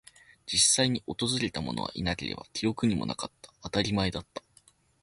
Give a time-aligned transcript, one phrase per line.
[0.47, 3.53] 実際に訪れたものはいなければ、記憶にもなかった。
[3.61, 4.41] 当たり前だった。